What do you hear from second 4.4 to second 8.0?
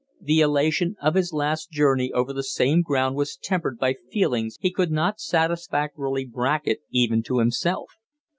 he could not satisfactorily bracket even to himself.